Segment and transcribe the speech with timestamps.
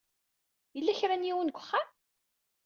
[0.75, 1.87] Yella kra n yiwen deg uxxam?